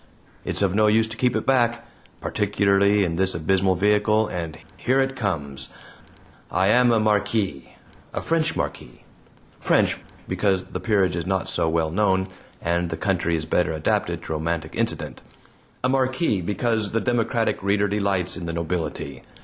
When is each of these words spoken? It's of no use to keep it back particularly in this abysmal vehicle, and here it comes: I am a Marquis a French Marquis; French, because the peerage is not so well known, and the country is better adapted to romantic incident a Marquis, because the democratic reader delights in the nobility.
It's 0.43 0.63
of 0.63 0.73
no 0.73 0.87
use 0.87 1.07
to 1.09 1.15
keep 1.15 1.35
it 1.35 1.45
back 1.45 1.85
particularly 2.21 3.03
in 3.05 3.17
this 3.17 3.35
abysmal 3.35 3.75
vehicle, 3.75 4.27
and 4.27 4.57
here 4.75 4.99
it 4.99 5.15
comes: 5.15 5.69
I 6.49 6.69
am 6.69 6.91
a 6.91 6.99
Marquis 6.99 7.75
a 8.11 8.19
French 8.23 8.55
Marquis; 8.55 9.03
French, 9.59 9.99
because 10.27 10.63
the 10.63 10.79
peerage 10.79 11.15
is 11.15 11.27
not 11.27 11.47
so 11.47 11.69
well 11.69 11.91
known, 11.91 12.29
and 12.63 12.89
the 12.89 12.97
country 12.97 13.35
is 13.35 13.45
better 13.45 13.73
adapted 13.73 14.23
to 14.23 14.33
romantic 14.33 14.73
incident 14.73 15.21
a 15.83 15.89
Marquis, 15.89 16.41
because 16.41 16.93
the 16.93 16.99
democratic 16.99 17.61
reader 17.61 17.87
delights 17.87 18.35
in 18.35 18.47
the 18.47 18.53
nobility. 18.53 19.21